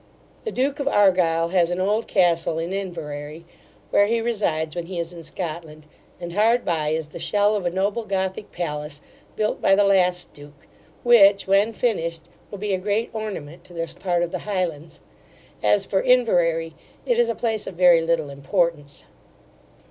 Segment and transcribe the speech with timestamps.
[0.45, 3.45] The Duke of Argyle has an old castle in Inverary,
[3.91, 5.85] where he resides when he is in Scotland;
[6.19, 9.01] and hard by is the shell of a noble Gothic palace,
[9.35, 10.65] built by the last duke,
[11.03, 15.01] which, when finished, will be a great ornament to this part of the Highlands.
[15.61, 16.73] As for Inverary,
[17.05, 19.03] it is a place of very little importance.